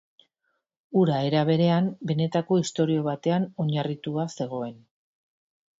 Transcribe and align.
Hura, 1.01 1.19
era 1.27 1.43
berean, 1.49 1.91
benetako 2.13 2.59
istorio 2.65 3.07
batean 3.11 3.47
oinarritua 3.67 4.29
zegoen. 4.39 4.75